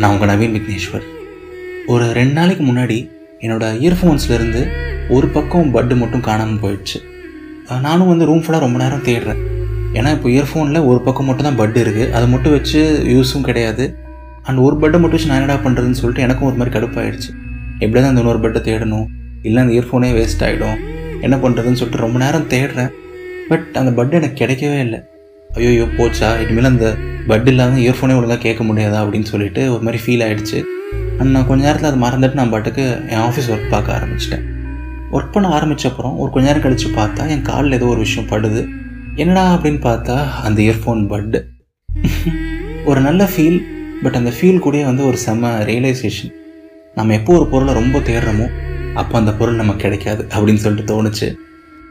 நான் 0.00 0.12
உங்கள் 0.14 0.28
நவீன் 0.30 0.54
விக்னேஸ்வர். 0.56 1.04
ஒரு 1.92 2.06
ரெண்டு 2.16 2.34
நாளைக்கு 2.38 2.64
முன்னாடி 2.68 2.96
என்னோடய 3.44 3.78
இயர்ஃபோன்ஸ்லேருந்து 3.82 4.62
ஒரு 5.16 5.26
பக்கம் 5.36 5.70
பட்டு 5.76 5.94
மட்டும் 6.00 6.24
காணாமல் 6.26 6.60
போயிடுச்சு. 6.64 6.98
நானும் 7.86 8.10
வந்து 8.10 8.26
ரூம் 8.30 8.42
ஃபுல்லாக 8.44 8.62
ரொம்ப 8.64 8.78
நேரம் 8.82 9.06
தேடுறேன். 9.08 9.40
ஏன்னா 9.98 10.10
இப்போ 10.16 10.28
இயர்ஃபோனில் 10.34 10.86
ஒரு 10.90 11.00
பக்கம் 11.06 11.28
மட்டும் 11.28 11.48
தான் 11.48 11.58
பட்டு 11.62 11.80
இருக்குது 11.84 12.10
அதை 12.16 12.26
மட்டும் 12.34 12.54
வச்சு 12.56 12.80
யூஸும் 13.14 13.46
கிடையாது. 13.48 13.86
அண்ட் 14.46 14.62
ஒரு 14.66 14.76
பட்டை 14.82 15.00
மட்டும் 15.00 15.18
வச்சு 15.18 15.30
நான் 15.32 15.40
என்னடா 15.40 15.58
பண்ணுறதுன்னு 15.66 16.00
சொல்லிட்டு 16.02 16.26
எனக்கும் 16.26 16.48
ஒரு 16.50 16.58
மாதிரி 16.60 16.74
கடுப்பாயிடுச்சு. 16.76 17.30
எப்படியாவது 17.82 18.10
அந்த 18.12 18.22
இன்னொரு 18.24 18.44
பட்டை 18.44 18.62
தேடணும். 18.68 19.08
இல்லை 19.48 19.58
அந்த 19.64 19.74
இயர்ஃபோனே 19.78 20.12
வேஸ்ட் 20.20 20.46
ஆகிடும் 20.48 20.78
என்ன 21.26 21.36
பண்ணுறதுன்னு 21.44 21.80
சொல்லிட்டு 21.80 22.04
ரொம்ப 22.06 22.18
நேரம் 22.26 22.48
தேடுறேன். 22.54 22.92
பட் 23.50 23.68
அந்த 23.82 23.90
பட்டு 24.00 24.20
எனக்கு 24.22 24.40
கிடைக்கவே 24.44 24.78
இல்லை. 24.86 25.00
ஐயோ 25.58 25.86
போச்சா? 25.98 26.30
இனிமேல் 26.44 26.72
அந்த 26.74 26.86
பட் 27.26 27.48
இல்லாமல் 27.50 27.82
இயர்ஃபோனே 27.84 28.16
ஒழுங்காக 28.18 28.40
கேட்க 28.40 28.64
முடியாதா 28.64 28.98
அப்படின்னு 29.04 29.28
சொல்லிட்டு 29.32 29.62
ஒரு 29.74 29.82
மாதிரி 29.82 29.98
ஃபீல் 30.02 30.24
ஆகிடுச்சு 30.26 30.58
அண்ட் 31.18 31.30
நான் 31.30 31.46
கொஞ்ச 31.46 31.62
நேரத்தில் 31.64 31.88
அதை 31.90 32.00
மறந்துட்டு 32.04 32.38
நான் 32.40 32.50
பாட்டுக்கு 32.50 32.84
என் 33.08 33.22
ஆஃபீஸ் 33.28 33.48
ஒர்க் 33.52 33.70
பார்க்க 33.70 33.96
ஆரம்பிச்சிட்டேன். 33.96 34.44
ஒர்க் 35.12 35.32
பண்ண 35.32 35.48
ஆரம்பிச்ச 35.58 35.84
அப்புறம் 35.90 36.18
ஒரு 36.18 36.30
கொஞ்ச 36.30 36.46
நேரம் 36.48 36.62
கழித்து 36.62 36.88
பார்த்தா 36.88 37.28
என் 37.28 37.42
காலில் 37.42 37.72
ஏதோ 37.72 37.86
ஒரு 37.86 37.98
விஷயம் 37.98 38.28
படுது. 38.28 38.62
என்னடா 39.14 39.44
அப்படின்னு 39.54 39.80
பார்த்தா 39.88 40.16
அந்த 40.42 40.58
இயர்ஃபோன் 40.62 41.02
பட்டு 41.08 41.40
ஒரு 42.90 43.00
நல்ல 43.00 43.22
ஃபீல் 43.32 43.58
பட் 44.02 44.14
அந்த 44.14 44.30
ஃபீல் 44.36 44.58
கூட 44.58 44.84
வந்து 44.84 45.06
ஒரு 45.06 45.16
செம 45.16 45.50
ரியலைசேஷன் 45.70 46.32
நம்ம 46.94 47.14
எப்போ 47.14 47.32
ஒரு 47.38 47.46
பொருளை 47.46 47.72
ரொம்ப 47.74 47.98
தேடுறோமோ 47.98 48.46
அப்போ 48.94 49.18
அந்த 49.18 49.32
பொருள் 49.32 49.60
நமக்கு 49.62 49.82
கிடைக்காது 49.82 50.22
அப்படின்னு 50.34 50.64
சொல்லிட்டு 50.66 50.90
தோணுச்சு. 50.92 51.28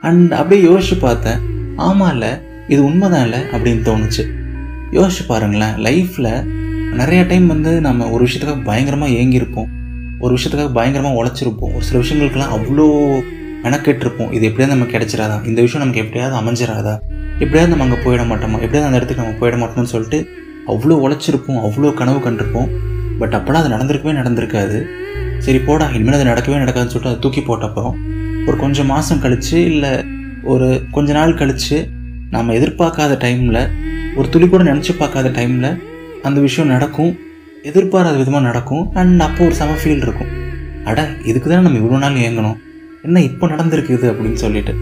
அண்ட் 0.02 0.34
அப்படியே 0.34 0.62
யோசிச்சு 0.70 0.96
பார்த்தேன் 1.00 1.42
ஆமாம் 1.76 2.12
இல்லை 2.12 2.32
இது 2.68 2.84
உண்மைதான் 2.84 3.24
இல்லை 3.24 3.40
அப்படின்னு 3.40 3.84
தோணுச்சு. 3.90 4.24
யோசிச்சு 4.92 5.24
பாருங்களேன் 5.28 5.76
லைஃப்பில் 5.86 6.32
நிறைய 7.00 7.22
டைம் 7.28 7.48
வந்து 7.48 7.82
நம்ம 7.82 8.10
ஒரு 8.10 8.22
விஷயத்துக்காக 8.26 8.64
பயங்கரமாக 8.64 9.12
ஏங்கியிருப்போம். 9.12 9.70
ஒரு 10.20 10.36
விஷயத்துக்காக 10.36 10.72
பயங்கரமாக 10.72 11.18
உழைச்சிருப்போம். 11.22 11.74
ஒரு 11.76 11.84
சில 11.84 12.00
விஷயங்களுக்கெல்லாம் 12.04 12.54
அவ்வளோ 12.58 12.86
மெனக்கெட்டிருப்போம். 13.66 14.32
இது 14.32 14.44
எப்படியாவது 14.50 14.76
நமக்கு 14.76 14.96
கிடைச்சிடாதா 14.98 15.38
இந்த 15.46 15.62
விஷயம் 15.62 15.84
நமக்கு 15.84 16.04
எப்படியாவது 16.04 16.36
அமைஞ்சிடாதா 16.42 16.94
எப்படியாவது 17.40 17.72
நம்ம 17.72 17.86
அங்கே 17.88 18.00
போயிட 18.06 18.24
மாட்டோமா? 18.32 18.58
எப்படியாவது 18.66 18.90
அந்த 18.90 19.00
இடத்துக்கு 19.00 19.24
நம்ம 19.24 19.40
போயிட 19.42 19.58
மாட்டோம்னு 19.62 19.94
சொல்லிட்டு 19.94 20.20
அவ்வளோ 20.74 20.98
உழைச்சிருப்போம் 21.06 21.60
அவ்வளோ 21.68 21.94
கனவு 21.94 22.20
கண்டிருப்போம். 22.28 22.70
பட் 23.20 23.36
அப்போலாம் 23.38 23.64
அது 23.64 23.74
நடந்திருக்கவே 23.76 24.14
நடந்திருக்காது. 24.22 24.78
சரி 25.40 25.58
போடா 25.58 25.90
இனிமேல் 25.96 26.18
அது 26.18 26.32
நடக்கவே 26.32 26.62
நடக்காதுன்னு 26.64 26.94
சொல்லிட்டு 26.94 27.14
அதை 27.14 27.20
தூக்கி 27.20 27.42
போட்ட 27.42 27.66
அப்புறம் 27.66 27.98
ஒரு 28.48 28.58
கொஞ்சம் 28.58 28.86
மாதம் 28.86 29.20
கழித்து 29.20 29.66
இல்லை 29.72 29.94
ஒரு 30.44 30.84
கொஞ்ச 30.92 31.14
நாள் 31.14 31.34
கழித்து 31.34 31.88
நம்ம 32.30 32.54
எதிர்பார்க்காத 32.54 33.14
டைமில் 33.24 33.62
ஒரு 34.20 34.28
துளி 34.34 34.48
கூட 34.48 34.64
நினச்சி 34.72 34.92
பார்க்காத 35.00 35.30
டைமில் 35.38 35.70
அந்த 36.28 36.40
விஷயம் 36.46 36.72
நடக்கும். 36.74 37.12
எதிர்பாராத 37.70 38.16
விதமாக 38.22 38.44
நடக்கும். 38.50 38.84
அண்ட் 39.00 39.24
அப்போ 39.26 39.42
ஒரு 39.48 39.56
செம 39.60 39.76
ஃபீல் 39.82 40.04
இருக்கும். 40.06 40.30
அட 40.90 41.00
இதுக்கு 41.30 41.48
தானே 41.50 41.64
நம்ம 41.66 41.80
இவ்வளோ 41.82 42.00
நாள் 42.04 42.24
ஏங்கணும் 42.28 42.58
என்ன 43.08 43.22
இப்போ 43.30 43.46
நடந்திருக்குது 43.54 44.06
அப்படின்னு 44.12 44.40
சொல்லிட்டு. 44.44 44.74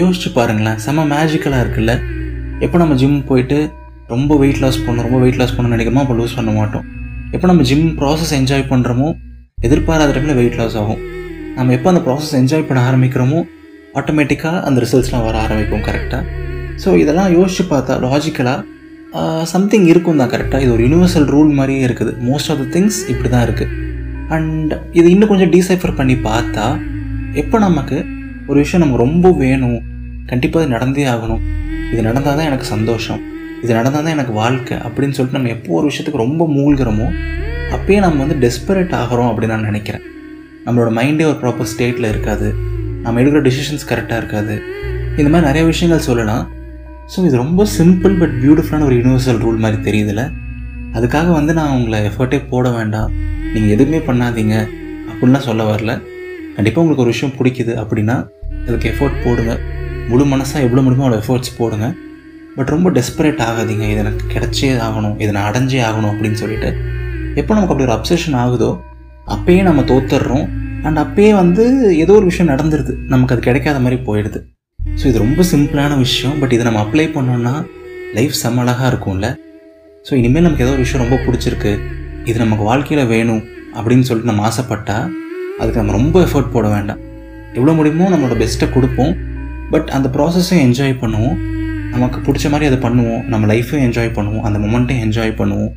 யோசிச்சு 0.00 0.28
பாருங்களேன் 0.38 0.78
செம 0.84 1.04
மேஜிக்கலாக 1.12 1.62
இருக்குல்ல. 1.64 1.94
எப்போ 2.64 2.78
நம்ம 2.82 2.94
ஜிம் 3.00 3.18
போயிட்டு 3.30 3.58
ரொம்ப 4.14 4.36
வெயிட் 4.42 4.60
லாஸ் 4.64 4.78
பண்ணணும் 4.84 5.06
ரொம்ப 5.08 5.18
வெயிட் 5.24 5.40
லாஸ் 5.40 5.54
பண்ணணும்னு 5.56 5.76
நினைக்கிறோமோ 5.76 6.02
அப்போ 6.04 6.16
லூஸ் 6.20 6.36
பண்ண 6.38 6.52
மாட்டோம். 6.58 6.84
எப்போ 7.36 7.46
நம்ம 7.50 7.64
ஜிம் 7.70 7.86
ப்ராசஸ் 8.00 8.34
என்ஜாய் 8.40 8.64
பண்ணுறோமோ 8.72 9.08
எதிர்பாராத 9.68 10.12
டைமில் 10.16 10.38
வெயிட் 10.40 10.58
லாஸ் 10.60 10.76
ஆகும். 10.82 11.00
நம்ம 11.56 11.72
எப்போ 11.78 11.88
அந்த 11.92 12.02
ப்ராசஸ் 12.06 12.34
என்ஜாய் 12.40 12.68
பண்ண 12.68 12.82
ஆரம்பிக்கிறோமோ 12.90 13.40
ஆட்டோமேட்டிக்காக 14.00 14.62
அந்த 14.68 14.78
ரிசல்ட்ஸ்லாம் 14.84 15.24
வர 15.28 15.36
ஆரம்பிப்போம் 15.46 15.84
கரெக்டாக 15.88 16.24
ஸோ 16.82 16.88
இதெல்லாம் 17.02 17.30
யோசிச்சு 17.38 17.64
பார்த்தா 17.72 17.94
லாஜிக்கலாக 18.06 18.58
சம்திங் 19.52 19.86
இருக்கும் 19.92 20.20
தான் 20.20 20.32
கரெக்டாக 20.32 20.64
இது 20.64 20.72
ஒரு 20.74 20.82
யூனிவர்சல் 20.86 21.26
ரூல் 21.34 21.50
மாதிரியே 21.58 21.82
இருக்குது. 21.86 22.12
மோஸ்ட் 22.28 22.50
ஆஃப் 22.52 22.60
த 22.62 22.66
திங்ஸ் 22.74 22.98
இப்படி 23.12 23.28
தான் 23.34 23.44
இருக்குது 23.46 23.72
அண்ட் 24.34 24.72
இது 24.98 25.06
இன்னும் 25.14 25.30
கொஞ்சம் 25.32 25.52
டீசைஃபர் 25.54 25.94
பண்ணி 26.00 26.14
பார்த்தா 26.28 26.66
எப்போ 27.42 27.56
நமக்கு 27.66 27.96
ஒரு 28.50 28.58
விஷயம் 28.62 28.82
நமக்கு 28.82 29.02
ரொம்ப 29.06 29.26
வேணும் 29.42 29.78
கண்டிப்பாக 30.30 30.64
இது 30.64 30.74
நடந்தே 30.76 31.04
ஆகணும். 31.14 31.42
இது 31.92 32.00
நடந்தால் 32.08 32.38
தான் 32.38 32.48
எனக்கு 32.50 32.66
சந்தோஷம். 32.74 33.20
இது 33.64 33.72
நடந்தால் 33.78 34.04
தான் 34.06 34.14
எனக்கு 34.16 34.34
வாழ்க்கை 34.42 34.76
அப்படின்னு 34.86 35.16
சொல்லிட்டு 35.16 35.38
நம்ம 35.38 35.52
எப்போ 35.56 35.74
ஒரு 35.80 35.86
விஷயத்துக்கு 35.90 36.22
ரொம்ப 36.24 36.46
மூழ்கிறோமோ 36.56 37.08
அப்பயே 37.76 37.98
நம்ம 38.04 38.20
வந்து 38.24 38.38
டெஸ்பரேட் 38.44 38.94
ஆகிறோம் 39.00 39.30
அப்படின்னு 39.32 39.54
நான் 39.56 39.68
நினைக்கிறேன். 39.70 40.04
நம்மளோட 40.66 40.90
மைண்டே 40.98 41.26
ஒரு 41.30 41.38
ப்ராப்பர் 41.42 41.70
ஸ்டேட்டில் 41.72 42.08
இருக்காது. 42.12 42.48
நம்ம 43.04 43.20
எடுக்கிற 43.22 43.42
டிசிஷன்ஸ் 43.48 43.90
கரெக்டாக 43.90 44.20
இருக்காது. 44.22 44.54
இந்த 45.18 45.28
மாதிரி 45.32 45.48
நிறைய 45.50 45.64
விஷயங்கள் 45.72 46.06
சொல்லலாம். 46.08 46.44
ஸோ 47.12 47.24
இது 47.28 47.36
ரொம்ப 47.36 47.62
சிம்பிள் 47.76 48.12
பட் 48.18 48.34
பியூட்டிஃபுல்லான 48.42 48.84
ஒரு 48.88 48.96
யூனிவர்சல் 48.98 49.40
ரூல் 49.44 49.56
மாதிரி 49.62 49.78
தெரியுதுல்ல 49.86 50.24
அதுக்காக 50.96 51.28
வந்து 51.38 51.52
நான் 51.58 51.72
உங்களை 51.76 51.98
எஃபர்ட்டே 52.08 52.38
போட 52.50 52.70
வேண்டாம். 52.70 53.10
நீங்கள் 53.52 53.72
எதுவுமே 53.74 53.98
பண்ணாதீங்க 54.08 54.54
அப்படின்லாம் 55.10 55.46
சொல்ல 55.48 55.62
வரல. 55.70 55.92
கண்டிப்பாக 56.56 56.82
உங்களுக்கு 56.82 57.04
ஒரு 57.04 57.12
விஷயம் 57.14 57.34
பிடிக்குது 57.38 57.72
அப்படின்னா 57.82 58.16
அதுக்கு 58.66 58.88
எஃபோர்ட் 58.92 59.16
போடுங்க. 59.24 59.58
முழு 60.10 60.24
மனசாக 60.24 60.64
எவ்வளோ 60.66 60.82
முடியுமோ 60.86 61.04
அவ்வளோ 61.06 61.18
எஃபோர்ட்ஸ் 61.22 61.56
போடுங்க. 61.58 61.88
பட் 62.56 62.72
ரொம்ப 62.74 62.90
டெஸ்பரேட் 62.90 63.42
ஆகாதீங்க. 63.48 63.84
இது 63.92 64.00
எனக்கு 64.04 64.24
கிடைச்சே 64.34 64.70
ஆகணும். 64.86 65.16
இதை 65.22 65.30
நான் 65.36 65.48
அடைஞ்சே 65.50 65.82
ஆகணும் 65.88 66.12
அப்படின்னு 66.12 66.40
சொல்லிட்டு. 66.42 66.70
எப்போ 67.40 67.52
நமக்கு 67.54 67.74
அப்படி 67.74 67.88
ஒரு 67.88 67.96
அப்சஷன் 67.98 68.38
ஆகுதோ 68.44 68.70
அப்பயே 69.36 69.62
நம்ம 69.62 69.82
தோத்துடுறோம். 69.82 70.46
அண்ட் 70.82 70.98
அப்பயே 71.04 71.34
வந்து 71.34 71.96
ஏதோ 71.96 72.12
ஒரு 72.12 72.24
விஷயம் 72.24 72.52
நடந்துருது. 72.54 72.94
நமக்கு 73.06 73.34
அது 73.34 73.42
கிடைக்காத 73.48 73.78
மாதிரி 73.78 74.00
போயிடுது. 74.08 74.40
ஸோ 74.98 75.04
இது 75.10 75.18
ரொம்ப 75.24 75.44
சிம்பிளான 75.52 75.92
விஷயம் 76.04 76.36
பட் 76.40 76.52
இதை 76.56 76.64
நம்ம 76.68 76.80
அப்ளை 76.86 77.06
பண்ணோம்னா 77.16 77.54
லைஃப் 78.16 78.34
செம்ம 78.42 78.62
அழகாக 78.64 78.88
இருக்கும்ல. 78.92 79.26
ஸோ 80.06 80.12
இனிமேல் 80.20 80.44
நமக்கு 80.46 80.64
ஏதோ 80.64 80.72
ஒரு 80.76 80.84
விஷயம் 80.84 81.02
ரொம்ப 81.04 81.18
பிடிச்சிருக்கு 81.26 81.72
இது 82.30 82.36
நமக்கு 82.44 82.64
வாழ்க்கையில் 82.70 83.10
வேணும் 83.14 83.42
அப்படின்னு 83.76 84.06
சொல்லிட்டு 84.08 84.32
நம்ம 84.32 84.44
ஆசைப்பட்டால் 84.48 85.06
அதுக்கு 85.60 85.80
நம்ம 85.80 85.94
ரொம்ப 85.98 86.16
எஃபர்ட் 86.26 86.54
போட 86.56 86.66
வேண்டாம். 86.74 87.00
எவ்வளோ 87.58 87.72
முடியுமோ 87.78 88.08
நம்மளோட 88.12 88.36
பெஸ்ட்டை 88.42 88.68
கொடுப்போம் 88.76 89.12
பட் 89.74 89.88
அந்த 89.96 90.08
ப்ராசஸையும் 90.16 90.64
என்ஜாய் 90.66 90.94
பண்ணுவோம். 91.02 91.36
நமக்கு 91.94 92.18
பிடிச்ச 92.26 92.46
மாதிரி 92.52 92.68
அதை 92.70 92.78
பண்ணுவோம் 92.86 93.22
நம்ம 93.32 93.46
லைஃப்பையும் 93.52 93.86
என்ஜாய் 93.88 94.12
பண்ணுவோம் 94.18 94.44
அந்த 94.48 94.58
மொமெண்ட்டையும் 94.64 95.04
என்ஜாய் 95.06 95.32
பண்ணுவோம். 95.40 95.72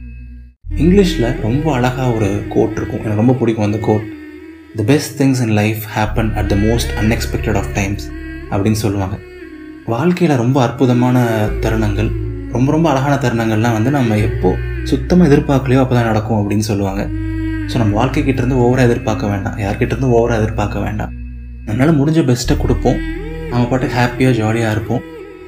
இங்கிலீஷில் 0.84 1.28
ரொம்ப 1.46 1.66
அழகாக 1.78 2.10
ஒரு 2.18 2.30
கோட் 2.54 2.78
இருக்கும் 2.80 3.02
எனக்கு 3.04 3.22
ரொம்ப 3.22 3.36
பிடிக்கும் 3.40 3.68
அந்த 3.68 3.80
quote 3.88 4.06
the 4.80 4.84
best 4.92 5.16
things 5.22 5.42
in 5.46 5.56
life 5.62 5.82
happen 5.96 6.32
at 6.42 6.52
the 6.54 6.58
most 6.68 6.94
unexpected 7.02 7.60
of 7.62 7.72
times 7.80 8.06
அப்படின்னு 8.54 8.80
சொல்லுவாங்க. 8.86 9.16
வாழ்க்கையில் 9.94 10.36
ரொம்ப 10.38 10.62
அற்புதமான 10.62 11.26
தருணங்கள் 11.64 12.10
ரொம்ப 12.52 12.72
ரொம்ப 12.72 12.90
அழகான 12.90 13.16
தருணங்கள்லாம் 13.16 13.76
வந்து 13.78 13.90
நம்ம 13.90 14.18
எப்போ 14.18 14.50
சுத்தமாக 14.84 15.28
எதிர்பார்க்கலையோ 15.30 15.82
அப்போ 15.84 15.96
தான் 15.96 16.10
நடக்கும் 16.12 16.40
அப்படின்னு 16.40 16.66
சொல்லுவாங்க. 16.70 17.02
ஸோ 17.70 17.78
நம்ம 17.78 17.94
வாழ்க்கைக்கிட்டேருந்து 18.00 18.58
ஓவராக 18.64 18.88
எதிர்பார்க்க 18.90 19.28
வேண்டாம். 19.28 19.58
யார்கிட்டேருந்து 19.58 20.10
ஓவராக 20.18 20.42
எதிர்பார்க்க 20.42 20.80
வேண்டாம். 20.80 21.12
நம்மளால் 21.68 22.00
முடிஞ்ச 22.00 22.22
பெஸ்ட்டை 22.30 22.58
கொடுப்போம். 22.58 23.00
நம்ம 23.50 23.64
பாட்டுக்கு 23.68 23.96
ஹாப்பியாக 24.00 24.34
ஜாலியாக 24.40 24.72
இருப்போம். 24.72 25.04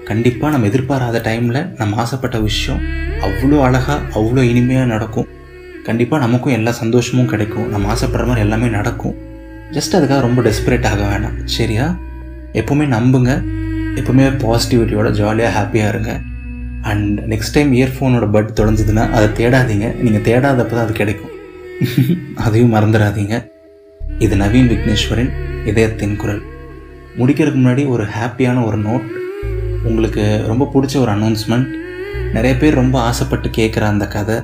கண்டிப்பாக 0.09 0.51
நம்ம 0.53 0.67
எதிர்பாராத 0.67 1.21
டைமில் 1.27 1.61
நம்ம 1.77 1.95
ஆசைப்பட்ட 1.95 2.39
விஷயம் 2.39 2.81
அவ்வளோ 3.27 3.59
அழகாக 3.61 3.99
அவ்வளோ 4.19 4.41
இனிமையாக 4.51 4.85
நடக்கும். 4.85 5.27
கண்டிப்பாக 5.83 6.19
நமக்கும் 6.25 6.53
எல்லா 6.53 6.71
சந்தோஷமும் 6.71 7.31
கிடைக்கும். 7.33 7.67
நம்ம 7.69 7.93
ஆசைப்படுற 7.93 8.25
மாதிரி 8.29 8.45
எல்லாமே 8.45 8.67
நடக்கும். 8.67 9.15
ஜஸ்ட் 9.71 9.95
அதுக்காக 9.97 10.19
ரொம்ப 10.19 10.41
டெஸ்பரேட் 10.41 10.87
ஆக 10.91 11.01
வேணாம். 11.11 11.37
சரியா? 11.57 11.85
எப்போவுமே 12.55 12.85
நம்புங்க. 12.95 13.43
எப்போவுமே 13.95 14.25
பாசிட்டிவிட்டியோட 14.43 15.11
ஜாலியாக 15.11 15.61
ஹாப்பியாக 15.61 15.87
இருங்க. 15.87 16.21
அண்ட் 16.81 17.19
நெக்ஸ்ட் 17.19 17.53
டைம் 17.53 17.73
இயர்ஃபோனோட 17.73 18.31
பட் 18.31 18.49
தொலைஞ்சதுன்னா 18.55 19.09
அதை 19.09 19.27
தேடாதீங்க. 19.27 19.95
நீங்கள் 19.95 20.21
தேடாதப்போ 20.21 20.75
தான் 20.75 20.85
அது 20.85 20.93
கிடைக்கும். 20.93 21.33
அதையும் 22.35 22.73
மறந்துடாதீங்க. 22.73 23.49
இது 24.19 24.35
நவீன் 24.35 24.69
விக்னேஸ்வரின் 24.73 25.31
இதயத்தின் 25.65 26.15
குரல். 26.15 26.41
முடிக்கிறதுக்கு 27.17 27.61
முன்னாடி 27.61 27.87
ஒரு 27.87 28.03
ஹாப்பியான 28.03 28.65
ஒரு 28.65 28.77
நோட் 28.77 29.07
உங்களுக்கு 29.83 30.43
ரொம்ப 30.47 30.69
பிடிச்ச 30.73 30.97
ஒரு 30.97 31.11
அனௌன்ஸ்மெண்ட் 31.11 31.67
நிறைய 32.33 32.57
பேர் 32.57 32.73
ரொம்ப 32.73 32.99
ஆசைப்பட்டு 32.99 33.49
கேட்குற 33.49 33.81
அந்த 33.81 34.07
கதை. 34.07 34.35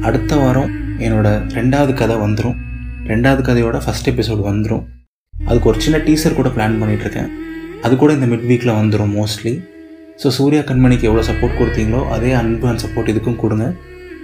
அடுத்த 0.00 0.36
வாரம் 0.36 0.70
என்னோடய 0.98 1.40
ரெண்டாவது 1.48 1.94
கதை 1.94 2.16
வந்துடும் 2.16 2.56
ரெண்டாவது 3.04 3.42
கதையோட 3.42 3.80
ஃபஸ்ட் 3.86 4.08
எபிசோடு 4.10 4.42
வந்துடும் 4.42 4.84
அதுக்கு 5.46 5.68
ஒரு 5.68 5.80
சின்ன 5.80 5.98
டீசர் 5.98 6.34
கூட 6.34 6.48
பிளான் 6.48 6.82
பண்ணிகிட்ருக்கேன் 6.82 7.30
அது 7.82 7.96
கூட 7.96 8.12
இந்த 8.12 8.26
மிட் 8.26 8.46
வீக்கில் 8.46 8.78
வந்துடும் 8.78 9.12
மோஸ்ட்லி 9.18 9.62
ஸோ 10.22 10.28
சூர்யா 10.28 10.60
கண்மணிக்கு 10.60 11.02
எவ்வளோ 11.02 11.22
சப்போர்ட் 11.26 11.58
கொடுத்தீங்களோ 11.58 12.08
அதே 12.08 12.32
அன்பு 12.32 12.68
அண்ட் 12.68 12.80
சப்போர்ட் 12.84 13.08
இதுக்கும் 13.08 13.36
கொடுங்க. 13.36 13.74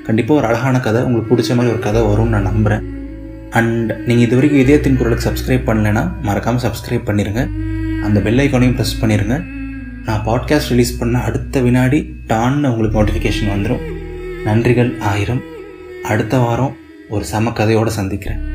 கண்டிப்பாக 0.07 0.39
ஒரு 0.41 0.47
அழகான 0.47 0.81
கதை 0.81 1.03
உங்களுக்கு 1.03 1.37
பிடிச்ச 1.37 1.55
மாதிரி 1.55 1.75
ஒரு 1.75 1.79
கதை 1.79 2.03
வரும்னு 2.03 2.29
நான் 2.29 2.43
நம்புகிறேன் 2.43 2.83
அண்ட் 3.51 3.93
நீங்கள் 4.07 4.27
இது 4.27 4.37
வரைக்கும் 4.37 4.61
இதயத்தின் 4.61 4.97
குரலுக்கு 4.97 5.31
சப்ஸ்கிரைப் 5.31 5.69
பண்ணலைன்னா 5.69 6.13
மறக்காமல் 6.23 6.61
சப்ஸ்கிரைப் 6.61 7.07
பண்ணிடுங்க 7.09 7.49
அந்த 8.03 8.21
பெல் 8.21 8.39
ஐக்கானையும் 8.39 8.77
ப்ரெஸ் 8.81 9.01
பண்ணிடுங்க 9.01 9.43
நான் 10.07 10.25
பாட்காஸ்ட் 10.27 10.69
ரிலீஸ் 10.69 10.99
பண்ண 10.99 11.19
அடுத்த 11.19 11.61
வினாடி 11.61 12.17
டான்னு 12.29 12.69
உங்களுக்கு 12.69 13.03
நோட்டிஃபிகேஷன் 13.03 13.53
வந்துடும் 13.55 13.81
நன்றிகள் 14.45 14.99
ஆயிரம். 14.99 15.43
அடுத்த 16.03 16.39
வாரம் 16.39 16.77
ஒரு 17.09 17.25
சம 17.25 17.51
கதையோடு 17.51 17.87
சந்திக்கிறேன். 17.87 18.54